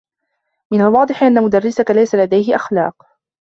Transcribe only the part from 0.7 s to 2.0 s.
من الواضح أنّ مدرّسك